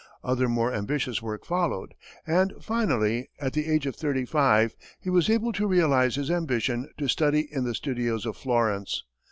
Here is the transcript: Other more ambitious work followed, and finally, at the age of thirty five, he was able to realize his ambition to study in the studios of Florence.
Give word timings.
Other 0.23 0.49
more 0.49 0.73
ambitious 0.73 1.21
work 1.21 1.45
followed, 1.45 1.93
and 2.25 2.53
finally, 2.59 3.29
at 3.39 3.53
the 3.53 3.67
age 3.71 3.85
of 3.85 3.95
thirty 3.95 4.25
five, 4.25 4.75
he 4.99 5.11
was 5.11 5.29
able 5.29 5.51
to 5.53 5.67
realize 5.67 6.15
his 6.15 6.31
ambition 6.31 6.89
to 6.97 7.07
study 7.07 7.41
in 7.53 7.65
the 7.65 7.75
studios 7.75 8.25
of 8.25 8.35
Florence. 8.35 9.03